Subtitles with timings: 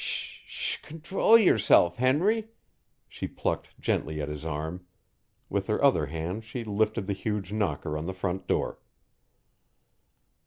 [0.03, 0.77] "Sh sh!
[0.77, 2.47] Control yourself, Henry!"
[3.07, 4.83] She plucked gently at his arm;
[5.47, 8.79] with her other hand she lifted the huge knocker on the front door.